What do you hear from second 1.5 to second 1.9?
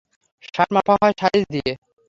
দিয়ে।